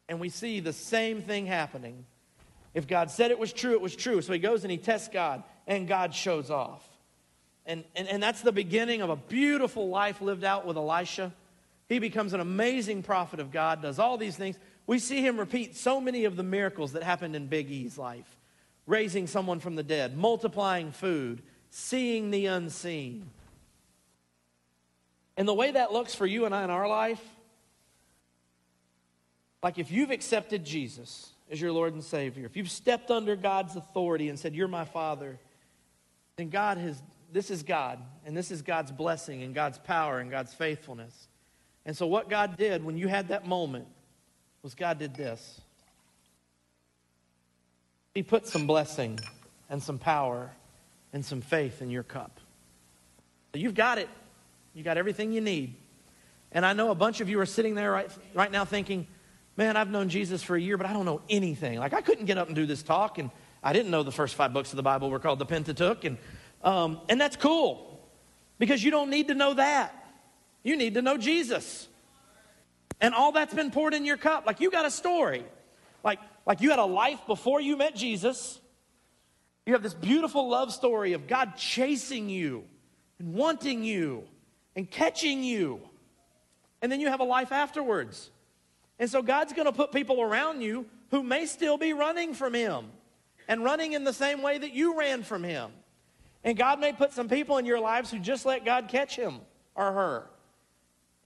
[0.07, 2.05] And we see the same thing happening.
[2.74, 4.20] If God said it was true, it was true.
[4.20, 6.87] So he goes and he tests God, and God shows off.
[7.64, 11.33] And, and, and that's the beginning of a beautiful life lived out with Elisha.
[11.88, 14.59] He becomes an amazing prophet of God, does all these things.
[14.87, 18.38] We see him repeat so many of the miracles that happened in Big E's life
[18.88, 23.31] raising someone from the dead, multiplying food, seeing the unseen.
[25.37, 27.22] And the way that looks for you and I in our life,
[29.62, 33.77] like if you've accepted Jesus as your Lord and Savior, if you've stepped under God's
[33.77, 35.38] authority and said, You're my Father,
[36.37, 40.31] then God has, this is God, and this is God's blessing and God's power and
[40.31, 41.29] God's faithfulness.
[41.85, 43.87] And so, what God did when you had that moment
[44.62, 45.61] was God did this
[48.18, 49.20] He put some blessing
[49.70, 50.50] and some power
[51.12, 52.40] and some faith in your cup.
[53.52, 54.09] So you've got it.
[54.74, 55.76] You got everything you need.
[56.50, 59.07] And I know a bunch of you are sitting there right, right now thinking,
[59.57, 61.78] man, I've known Jesus for a year, but I don't know anything.
[61.78, 63.31] Like, I couldn't get up and do this talk, and
[63.62, 66.02] I didn't know the first five books of the Bible were called the Pentateuch.
[66.02, 66.18] And,
[66.64, 68.00] um, and that's cool
[68.59, 69.94] because you don't need to know that.
[70.64, 71.87] You need to know Jesus.
[73.00, 74.44] And all that's been poured in your cup.
[74.44, 75.44] Like, you got a story.
[76.02, 78.58] Like, like you had a life before you met Jesus.
[79.66, 82.64] You have this beautiful love story of God chasing you
[83.18, 84.24] and wanting you
[84.74, 85.80] and catching you.
[86.80, 88.30] And then you have a life afterwards.
[88.98, 92.54] And so God's going to put people around you who may still be running from
[92.54, 92.87] Him
[93.46, 95.70] and running in the same way that you ran from Him.
[96.44, 99.40] And God may put some people in your lives who just let God catch him
[99.74, 100.26] or her.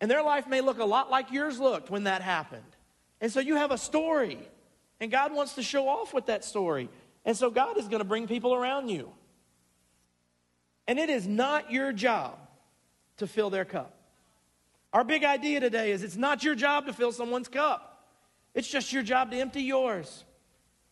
[0.01, 2.63] And their life may look a lot like yours looked when that happened.
[3.21, 4.39] And so you have a story.
[5.03, 6.89] And God wants to show off with that story.
[7.25, 9.11] And so God is going to bring people around you.
[10.87, 12.39] And it is not your job
[13.17, 13.97] to fill their cup.
[14.93, 18.07] Our big idea today is it's not your job to fill someone's cup,
[18.55, 20.25] it's just your job to empty yours.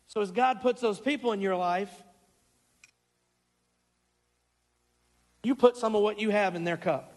[0.09, 1.93] So as God puts those people in your life,
[5.45, 7.13] you put some of what you have in their cup.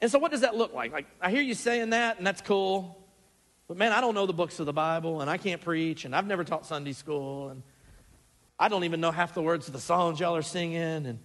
[0.00, 0.92] And so, what does that look like?
[0.92, 3.03] Like, I hear you saying that, and that's cool.
[3.66, 6.14] But man, I don't know the books of the Bible, and I can't preach, and
[6.14, 7.62] I've never taught Sunday school, and
[8.58, 11.06] I don't even know half the words of the songs y'all are singing.
[11.06, 11.18] And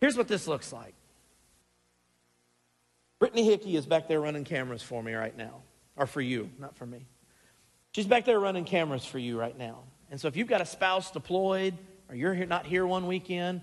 [0.00, 0.94] here's what this looks like
[3.18, 5.62] Brittany Hickey is back there running cameras for me right now,
[5.96, 7.06] or for you, not for me.
[7.92, 9.84] She's back there running cameras for you right now.
[10.10, 11.74] And so if you've got a spouse deployed,
[12.08, 13.62] or you're not here one weekend,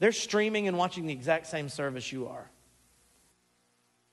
[0.00, 2.50] they're streaming and watching the exact same service you are.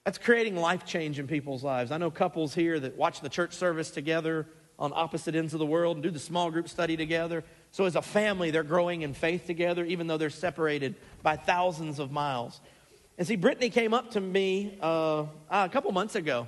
[0.10, 1.92] That's creating life change in people's lives.
[1.92, 4.48] I know couples here that watch the church service together
[4.80, 7.44] on opposite ends of the world and do the small group study together.
[7.70, 12.00] So, as a family, they're growing in faith together, even though they're separated by thousands
[12.00, 12.60] of miles.
[13.20, 16.48] And see, Brittany came up to me uh, a couple months ago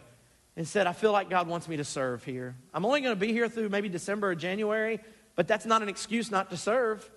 [0.58, 2.56] and said, I feel like God wants me to serve here.
[2.74, 5.00] I'm only going to be here through maybe December or January,
[5.36, 7.08] but that's not an excuse not to serve.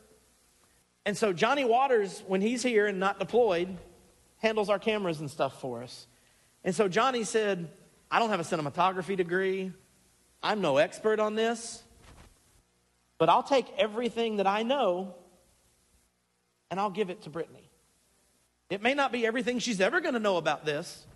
[1.07, 3.78] And so, Johnny Waters, when he's here and not deployed,
[4.40, 6.07] handles our cameras and stuff for us.
[6.64, 7.70] And so Johnny said,
[8.11, 9.72] I don't have a cinematography degree.
[10.42, 11.83] I'm no expert on this.
[13.18, 15.14] But I'll take everything that I know
[16.70, 17.70] and I'll give it to Brittany.
[18.70, 21.07] It may not be everything she's ever going to know about this,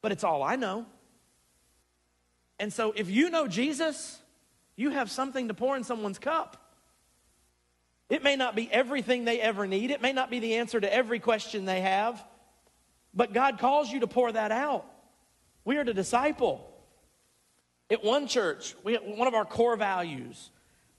[0.00, 0.86] but it's all I know.
[2.58, 4.18] And so if you know Jesus,
[4.76, 6.56] you have something to pour in someone's cup.
[8.08, 10.92] It may not be everything they ever need, it may not be the answer to
[10.92, 12.22] every question they have,
[13.14, 14.86] but God calls you to pour that out.
[15.64, 16.68] We are to disciple.
[17.90, 20.50] At one church, we, one of our core values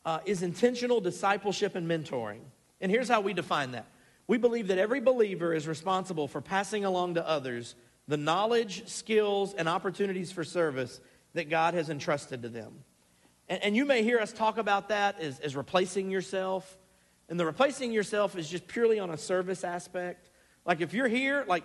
[0.05, 2.41] uh, is intentional discipleship and mentoring.
[2.81, 3.87] And here's how we define that
[4.27, 7.75] we believe that every believer is responsible for passing along to others
[8.07, 10.99] the knowledge, skills, and opportunities for service
[11.33, 12.73] that God has entrusted to them.
[13.47, 16.77] And, and you may hear us talk about that as, as replacing yourself.
[17.29, 20.29] And the replacing yourself is just purely on a service aspect.
[20.65, 21.63] Like if you're here, like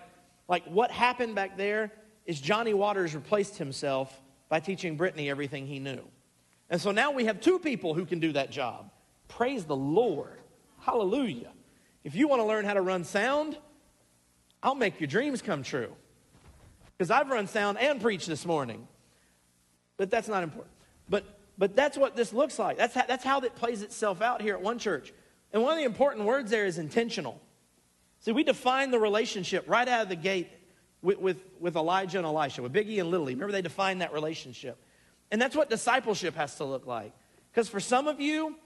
[0.49, 1.93] like what happened back there
[2.27, 6.03] is Johnny Waters replaced himself by teaching Brittany everything he knew.
[6.71, 8.91] And so now we have two people who can do that job.
[9.29, 10.39] Praise the Lord.
[10.81, 11.53] Hallelujah.
[12.05, 13.57] If you want to learn how to run sound,
[14.63, 15.95] I'll make your dreams come true.
[16.97, 18.89] Because I've run sound and preached this morning.
[19.97, 20.75] But that's not important.
[21.09, 21.25] But
[21.59, 22.77] but that's what this looks like.
[22.77, 25.13] That's how, that's how it plays itself out here at one church.
[25.53, 27.41] And one of the important words there is intentional.
[28.21, 30.49] See, we define the relationship right out of the gate
[31.03, 33.35] with, with, with Elijah and Elisha, with Biggie and Lily.
[33.35, 34.83] Remember, they defined that relationship.
[35.31, 37.13] And that's what discipleship has to look like.
[37.51, 38.57] Because for some of you,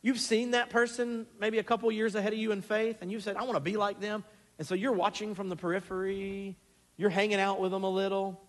[0.00, 3.22] You've seen that person maybe a couple years ahead of you in faith, and you've
[3.22, 4.24] said, I want to be like them.
[4.58, 6.56] And so you're watching from the periphery,
[6.96, 8.40] you're hanging out with them a little.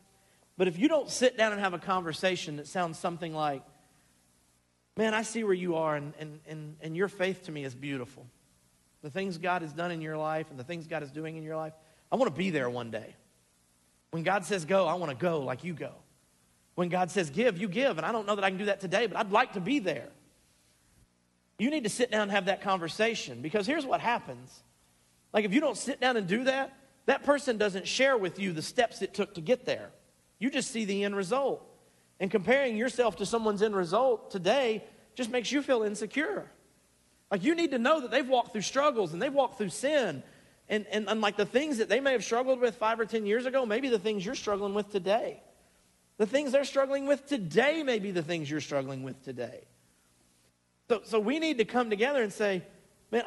[0.58, 3.64] But if you don't sit down and have a conversation that sounds something like,
[4.98, 7.74] Man, I see where you are, and, and, and, and your faith to me is
[7.74, 8.26] beautiful.
[9.02, 11.44] The things God has done in your life and the things God is doing in
[11.44, 11.74] your life,
[12.12, 13.16] I want to be there one day.
[14.12, 15.92] When God says go, I want to go like you go.
[16.76, 17.98] When God says give, you give.
[17.98, 19.80] And I don't know that I can do that today, but I'd like to be
[19.80, 20.10] there.
[21.58, 24.64] You need to sit down and have that conversation because here's what happens.
[25.34, 28.54] Like if you don't sit down and do that, that person doesn't share with you
[28.54, 29.90] the steps it took to get there.
[30.40, 31.66] You just see the end result.
[32.20, 34.84] And comparing yourself to someone's end result today
[35.16, 36.50] just makes you feel insecure.
[37.32, 40.24] Like you need to know that they've walked through struggles and they've walked through sin.
[40.68, 43.26] And, and, and like the things that they may have struggled with five or ten
[43.26, 45.42] years ago, maybe the things you're struggling with today.
[46.18, 49.62] The things they're struggling with today may be the things you're struggling with today.
[50.90, 52.64] So, so we need to come together and say,
[53.12, 53.24] man,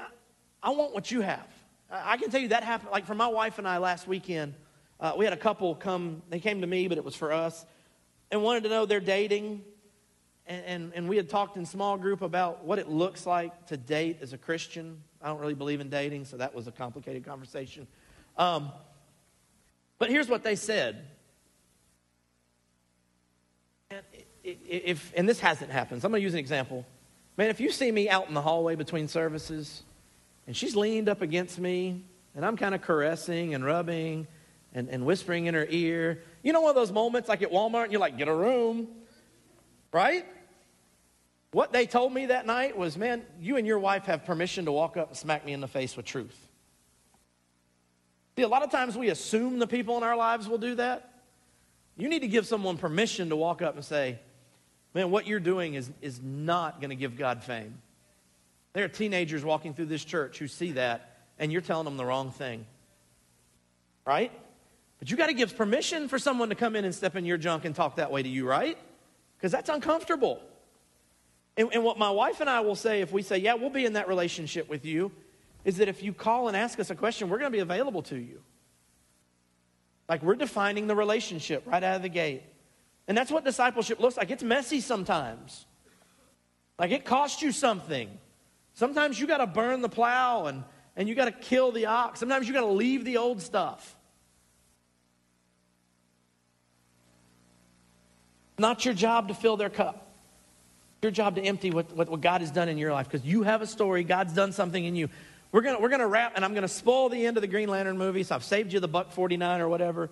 [0.62, 1.46] I, I want what you have.
[1.90, 4.54] I, I, can tell you that happened, like for my wife and I last weekend,
[5.00, 7.64] uh, we had a couple come, they came to me, but it was for us,
[8.30, 9.64] and wanted to know they're dating.
[10.46, 13.76] And, and, and we had talked in small group about what it looks like to
[13.76, 15.00] date as a Christian.
[15.20, 17.86] I don't really believe in dating, so that was a complicated conversation.
[18.36, 18.72] Um,
[19.98, 21.06] but here's what they said.
[23.90, 24.00] And,
[24.42, 26.84] if, and this hasn't happened, so I'm going to use an example.
[27.36, 29.84] Man, if you see me out in the hallway between services
[30.46, 34.26] and she's leaned up against me and I'm kind of caressing and rubbing
[34.74, 37.84] and, and whispering in her ear, you know, one of those moments like at Walmart
[37.84, 38.88] and you're like, get a room,
[39.92, 40.24] right?
[41.52, 44.72] What they told me that night was, man, you and your wife have permission to
[44.72, 46.48] walk up and smack me in the face with truth.
[48.36, 51.12] See, a lot of times we assume the people in our lives will do that.
[51.98, 54.18] You need to give someone permission to walk up and say,
[54.94, 57.78] Man, what you're doing is, is not going to give God fame.
[58.74, 62.04] There are teenagers walking through this church who see that, and you're telling them the
[62.04, 62.66] wrong thing.
[64.06, 64.32] Right?
[64.98, 67.38] But you got to give permission for someone to come in and step in your
[67.38, 68.76] junk and talk that way to you, right?
[69.42, 70.40] Because that's uncomfortable.
[71.56, 73.84] And, and, what my wife and I will say if we say, Yeah, we'll be
[73.84, 75.10] in that relationship with you,
[75.64, 78.02] is that if you call and ask us a question, we're going to be available
[78.02, 78.40] to you.
[80.08, 82.44] Like we're defining the relationship right out of the gate.
[83.08, 84.30] And that's what discipleship looks like.
[84.30, 85.66] It's messy sometimes.
[86.78, 88.16] Like it costs you something.
[88.74, 90.62] Sometimes you got to burn the plow and,
[90.96, 92.20] and you got to kill the ox.
[92.20, 93.96] Sometimes you got to leave the old stuff.
[98.62, 100.06] Not your job to fill their cup.
[101.02, 103.42] Your job to empty what, what, what God has done in your life because you
[103.42, 104.04] have a story.
[104.04, 105.08] God's done something in you.
[105.50, 107.68] We're going we're gonna wrap, and I'm going to spoil the end of the Green
[107.68, 110.10] Lantern movie, so I've saved you the buck 49 or whatever.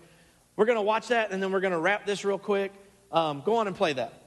[0.56, 2.72] We're going to watch that, and then we're going to wrap this real quick.
[3.12, 4.19] Um, go on and play that.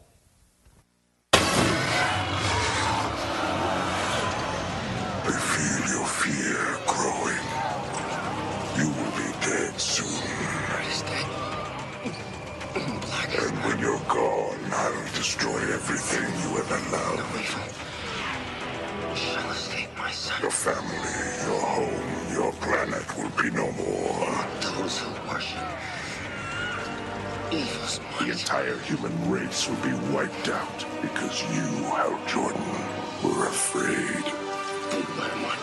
[15.23, 17.47] Destroy everything you ever loved.
[19.15, 20.41] shall escape my son.
[20.41, 20.97] Your family,
[21.47, 24.35] your home, your planet will be no more.
[24.59, 25.63] Those who worship
[27.53, 32.73] evil's The entire human race will be wiped out because you, Hal Jordan,
[33.23, 34.25] were afraid.
[35.41, 35.62] My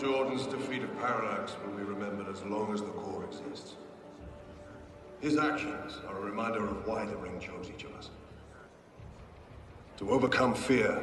[0.00, 3.74] Jordan's defeat of Parallax will be remembered as long as the Corps exists.
[5.20, 8.08] His actions are a reminder of why the ring chose each of us.
[9.98, 11.02] To overcome fear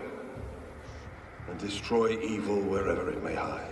[1.48, 3.72] and destroy evil wherever it may hide.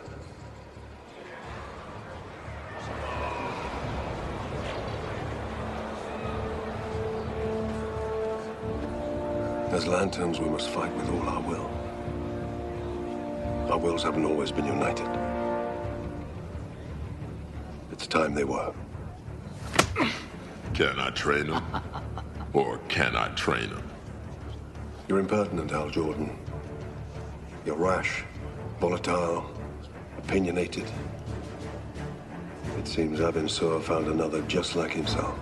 [9.71, 11.84] As lanterns, we must fight with all our will.
[13.75, 15.05] Our wills haven't always been united.
[17.91, 18.73] It's time they were.
[20.73, 21.61] Can I train them?
[22.53, 23.83] or can I train them?
[25.09, 26.39] You're impertinent, Hal Jordan.
[27.65, 28.23] You're rash,
[28.79, 29.45] volatile,
[30.19, 30.89] opinionated.
[32.77, 35.37] It seems Abin Sur found another just like himself.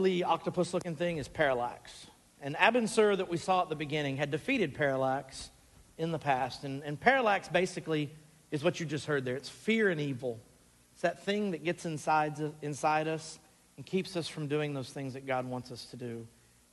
[0.00, 2.06] Ugly, octopus looking thing is Parallax.
[2.40, 5.50] And Abin Sur, that we saw at the beginning, had defeated Parallax
[5.98, 6.64] in the past.
[6.64, 8.10] And, and Parallax basically
[8.50, 10.40] is what you just heard there it's fear and evil.
[10.94, 13.38] It's that thing that gets inside, inside us
[13.76, 16.26] and keeps us from doing those things that God wants us to do.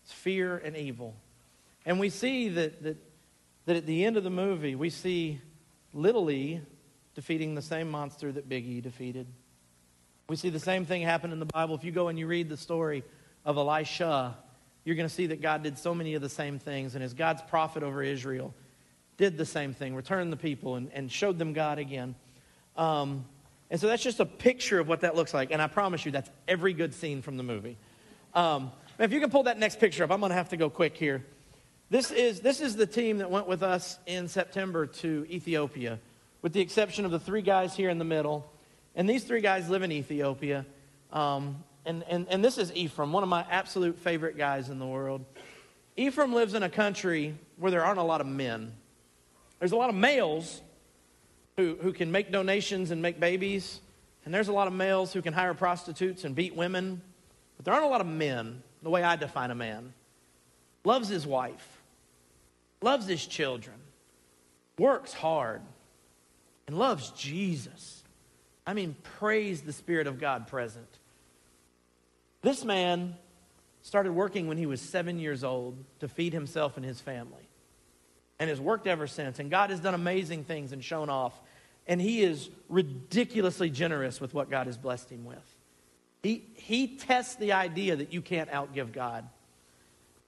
[0.06, 1.14] It's fear and evil.
[1.86, 2.98] And we see that, that,
[3.66, 5.42] that at the end of the movie, we see
[5.94, 6.62] Little E
[7.14, 9.28] defeating the same monster that Big E defeated.
[10.30, 11.76] We see the same thing happen in the Bible.
[11.76, 13.04] If you go and you read the story
[13.48, 14.36] of Elisha,
[14.84, 16.96] you're going to see that God did so many of the same things.
[16.96, 18.54] And as God's prophet over Israel,
[19.16, 22.14] did the same thing, returned the people and, and showed them God again.
[22.76, 23.26] Um,
[23.72, 25.52] and so that's just a picture of what that looks like.
[25.52, 27.78] And I promise you, that's every good scene from the movie.
[28.34, 30.70] Um, if you can pull that next picture up, I'm going to have to go
[30.70, 31.26] quick here.
[31.90, 36.00] This is, this is the team that went with us in September to Ethiopia,
[36.42, 38.52] with the exception of the three guys here in the middle.
[38.94, 40.66] And these three guys live in Ethiopia.
[41.14, 44.86] Um, and, and, and this is Ephraim, one of my absolute favorite guys in the
[44.86, 45.24] world.
[45.96, 48.74] Ephraim lives in a country where there aren't a lot of men.
[49.60, 50.62] There's a lot of males
[51.56, 53.80] who, who can make donations and make babies,
[54.26, 57.02] and there's a lot of males who can hire prostitutes and beat women,
[57.56, 59.94] but there aren't a lot of men, the way I define a man.
[60.84, 61.82] Loves his wife,
[62.82, 63.78] loves his children,
[64.78, 65.62] works hard,
[66.68, 68.04] and loves Jesus.
[68.68, 70.97] I mean, praise the Spirit of God present.
[72.42, 73.16] This man
[73.82, 77.48] started working when he was seven years old to feed himself and his family,
[78.40, 79.40] and has worked ever since.
[79.40, 81.34] And God has done amazing things and shown off.
[81.88, 85.56] And he is ridiculously generous with what God has blessed him with.
[86.22, 89.28] He, he tests the idea that you can't outgive God.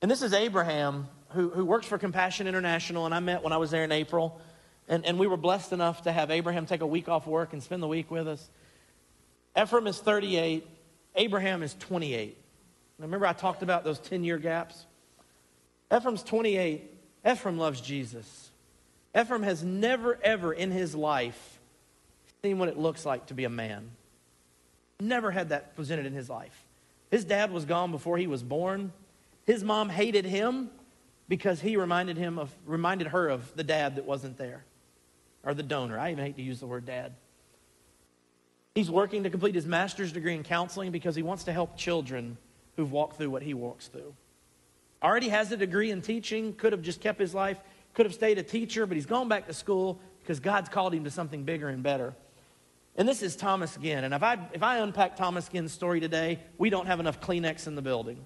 [0.01, 3.57] And this is Abraham, who, who works for Compassion International, and I met when I
[3.57, 4.39] was there in April.
[4.88, 7.62] And, and we were blessed enough to have Abraham take a week off work and
[7.62, 8.49] spend the week with us.
[9.60, 10.66] Ephraim is 38,
[11.16, 12.38] Abraham is 28.
[12.99, 14.86] Remember, I talked about those 10 year gaps?
[15.95, 16.84] Ephraim's 28.
[17.30, 18.51] Ephraim loves Jesus.
[19.18, 21.60] Ephraim has never, ever in his life
[22.43, 23.89] seen what it looks like to be a man.
[24.99, 26.66] Never had that presented in his life.
[27.10, 28.91] His dad was gone before he was born.
[29.45, 30.70] His mom hated him
[31.28, 34.64] because he reminded him of reminded her of the dad that wasn't there
[35.43, 35.97] or the donor.
[35.97, 37.14] I even hate to use the word dad.
[38.76, 42.38] He's working to complete his master's degree in counseling because he wants to help children
[42.76, 44.13] who've walked through what he walks through.
[45.01, 47.59] Already has a degree in teaching, could have just kept his life,
[47.93, 51.03] could have stayed a teacher, but he's gone back to school because God's called him
[51.05, 52.13] to something bigger and better.
[52.95, 54.03] And this is Thomas Ginn.
[54.03, 57.65] And if I, if I unpack Thomas Ginn's story today, we don't have enough Kleenex
[57.65, 58.26] in the building.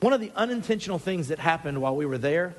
[0.00, 2.56] One of the unintentional things that happened while we were there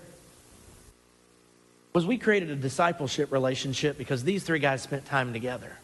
[1.93, 5.77] was we created a discipleship relationship because these three guys spent time together.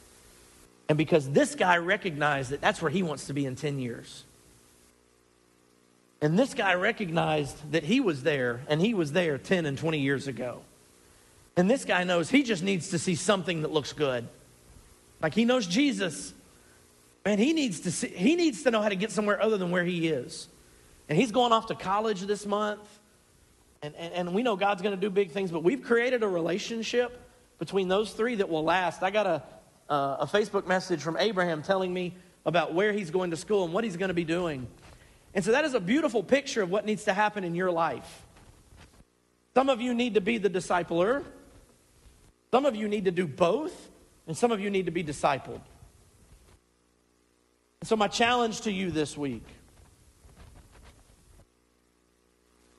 [0.89, 4.24] And because this guy recognized that that's where he wants to be in 10 years.
[6.22, 9.99] And this guy recognized that he was there and he was there 10 and 20
[9.99, 10.62] years ago.
[11.58, 14.28] And this guy knows he just needs to see something that looks good.
[15.22, 16.34] Like he knows Jesus.
[17.26, 19.72] Man, he needs to see, he needs to know how to get somewhere other than
[19.72, 20.47] where he is.
[21.10, 22.82] And he's going off to college this month.
[23.82, 26.28] And, and, and we know God's going to do big things, but we've created a
[26.28, 27.21] relationship
[27.59, 29.03] between those three that will last.
[29.03, 29.43] I got a,
[29.89, 32.15] uh, a Facebook message from Abraham telling me
[32.45, 34.67] about where he's going to school and what he's going to be doing.
[35.34, 38.23] And so that is a beautiful picture of what needs to happen in your life.
[39.53, 41.23] Some of you need to be the discipler,
[42.51, 43.89] some of you need to do both,
[44.28, 45.61] and some of you need to be discipled.
[47.82, 49.43] And so, my challenge to you this week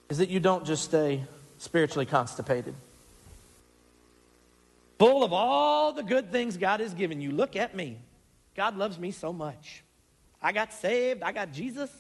[0.09, 1.25] is that you don't just stay
[1.59, 2.75] spiritually constipated.
[4.99, 7.31] Full of all the good things God has given you.
[7.31, 7.99] Look at me.
[8.57, 9.85] God loves me so much.
[10.43, 11.23] I got saved.
[11.23, 11.91] I got Jesus.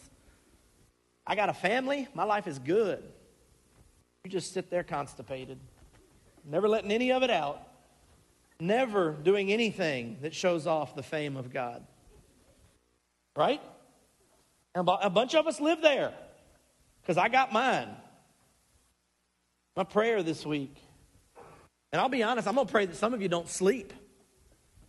[1.26, 2.08] I got a family.
[2.14, 3.04] My life is good.
[4.24, 5.58] You just sit there constipated.
[6.44, 7.62] never letting any of it out,
[8.58, 11.84] never doing anything that shows off the fame of God.
[13.36, 13.60] Right?
[14.74, 16.12] And a bunch of us live there
[17.08, 17.88] because I got mine.
[19.74, 20.76] My prayer this week,
[21.90, 23.94] and I'll be honest, I'm going to pray that some of you don't sleep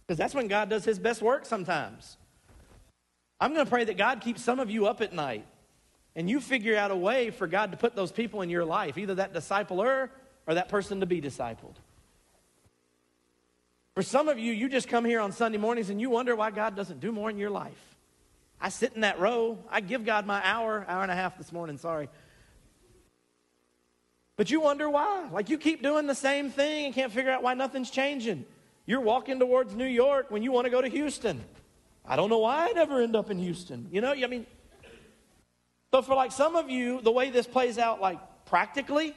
[0.06, 2.18] because that's when God does his best work sometimes.
[3.40, 5.46] I'm going to pray that God keeps some of you up at night
[6.14, 8.98] and you figure out a way for God to put those people in your life,
[8.98, 10.10] either that discipler
[10.46, 11.76] or that person to be discipled.
[13.96, 16.52] For some of you, you just come here on Sunday mornings and you wonder why
[16.52, 17.96] God doesn't do more in your life.
[18.62, 19.58] I sit in that row.
[19.70, 22.10] I give God my hour, hour and a half this morning, sorry.
[24.36, 25.28] But you wonder why.
[25.32, 28.46] Like you keep doing the same thing and can't figure out why nothing's changing.
[28.86, 31.44] You're walking towards New York when you want to go to Houston.
[32.06, 33.88] I don't know why I never end up in Houston.
[33.92, 34.48] You know, I mean,
[35.92, 39.14] but for like some of you, the way this plays out, like practically,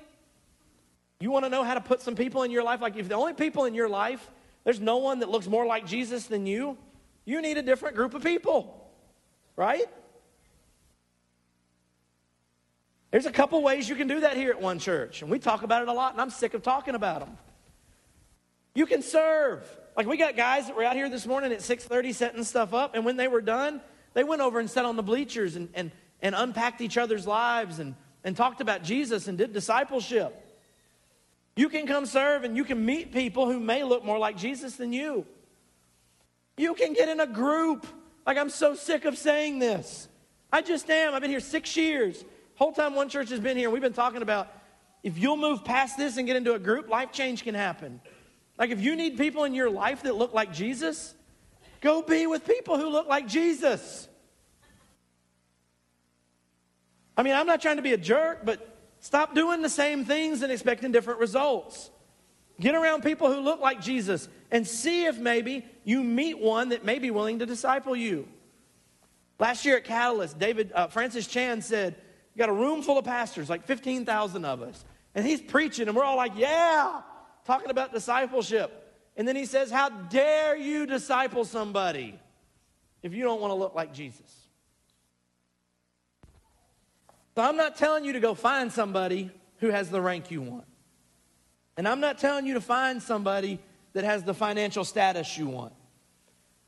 [1.20, 2.80] you want to know how to put some people in your life.
[2.80, 4.28] Like if the only people in your life,
[4.64, 6.76] there's no one that looks more like Jesus than you,
[7.24, 8.81] you need a different group of people,
[9.56, 9.86] right?
[13.10, 15.62] There's a couple ways you can do that here at one church, and we talk
[15.62, 17.36] about it a lot, and I'm sick of talking about them.
[18.74, 19.64] You can serve.
[19.96, 22.94] Like we got guys that were out here this morning at 6:30 setting stuff up,
[22.94, 23.82] and when they were done,
[24.14, 25.90] they went over and sat on the bleachers and, and,
[26.20, 27.94] and unpacked each other's lives and,
[28.24, 30.38] and talked about Jesus and did discipleship.
[31.56, 34.76] You can come serve and you can meet people who may look more like Jesus
[34.76, 35.26] than you.
[36.56, 37.86] You can get in a group.
[38.26, 40.08] Like I'm so sick of saying this.
[40.52, 41.14] I just am.
[41.14, 42.24] I've been here six years.
[42.56, 44.48] Whole time one church has been here, we've been talking about
[45.02, 48.00] if you'll move past this and get into a group, life change can happen.
[48.58, 51.14] Like, if you need people in your life that look like Jesus,
[51.80, 54.06] go be with people who look like Jesus.
[57.16, 60.42] I mean, I'm not trying to be a jerk, but stop doing the same things
[60.42, 61.90] and expecting different results.
[62.60, 66.84] Get around people who look like Jesus and see if maybe you meet one that
[66.84, 68.28] may be willing to disciple you.
[69.40, 71.96] Last year at Catalyst, David uh, Francis Chan said,
[72.34, 74.84] "You got a room full of pastors, like 15,000 of us,
[75.16, 77.00] and he's preaching, and we're all like, yeah."
[77.44, 78.78] talking about discipleship.
[79.16, 82.18] And then he says, How dare you disciple somebody
[83.02, 84.48] if you don't want to look like Jesus?
[87.34, 90.66] So I'm not telling you to go find somebody who has the rank you want.
[91.76, 93.58] And I'm not telling you to find somebody
[93.92, 95.72] that has the financial status you want.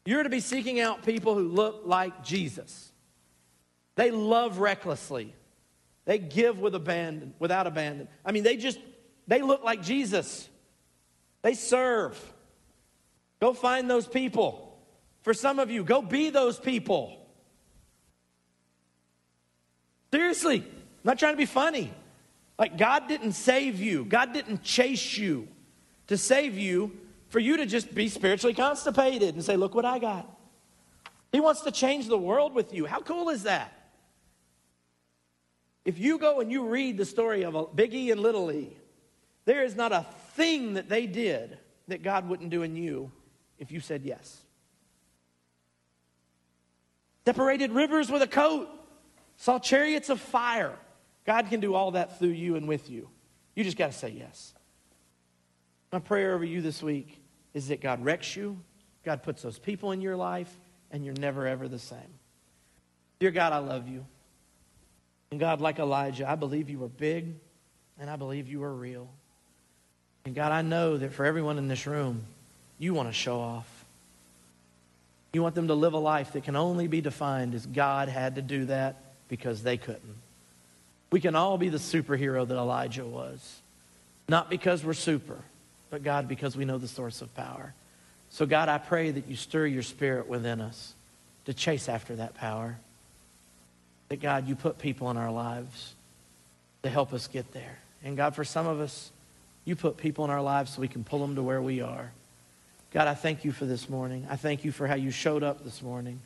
[0.04, 2.92] You're to be seeking out people who look like Jesus.
[3.96, 5.34] They love recklessly.
[6.04, 8.08] They give with abandon, without abandon.
[8.24, 8.78] I mean, they just
[9.26, 10.48] they look like Jesus.
[11.42, 12.20] They serve.
[13.40, 14.78] Go find those people.
[15.22, 17.18] For some of you, go be those people.
[20.12, 20.64] Seriously, I'm
[21.02, 21.92] not trying to be funny.
[22.58, 25.48] Like, God didn't save you, God didn't chase you
[26.06, 26.92] to save you
[27.34, 30.38] for you to just be spiritually constipated and say, Look what I got.
[31.32, 32.86] He wants to change the world with you.
[32.86, 33.90] How cool is that?
[35.84, 38.76] If you go and you read the story of Big E and Little E,
[39.46, 40.06] there is not a
[40.36, 41.58] thing that they did
[41.88, 43.10] that God wouldn't do in you
[43.58, 44.40] if you said yes.
[47.24, 48.68] Separated rivers with a coat,
[49.38, 50.78] saw chariots of fire.
[51.26, 53.08] God can do all that through you and with you.
[53.56, 54.54] You just got to say yes.
[55.90, 57.22] My prayer over you this week
[57.54, 58.58] is that God wrecks you,
[59.04, 60.52] God puts those people in your life,
[60.90, 62.00] and you're never ever the same.
[63.20, 64.04] Dear God, I love you.
[65.30, 67.34] And God, like Elijah, I believe you are big
[67.98, 69.08] and I believe you are real.
[70.24, 72.24] And God, I know that for everyone in this room,
[72.78, 73.84] you want to show off.
[75.32, 78.36] You want them to live a life that can only be defined as God had
[78.36, 78.96] to do that
[79.28, 80.16] because they couldn't.
[81.10, 83.60] We can all be the superhero that Elijah was.
[84.28, 85.38] Not because we're super,
[85.94, 87.72] but God, because we know the source of power.
[88.28, 90.92] So, God, I pray that you stir your spirit within us
[91.44, 92.80] to chase after that power.
[94.08, 95.94] That, God, you put people in our lives
[96.82, 97.78] to help us get there.
[98.02, 99.12] And, God, for some of us,
[99.64, 102.10] you put people in our lives so we can pull them to where we are.
[102.92, 104.26] God, I thank you for this morning.
[104.28, 106.18] I thank you for how you showed up this morning.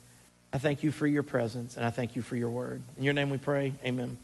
[0.50, 2.80] I thank you for your presence, and I thank you for your word.
[2.96, 3.74] In your name we pray.
[3.84, 4.16] Amen.